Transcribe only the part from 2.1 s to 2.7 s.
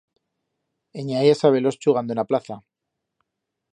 en a plaza.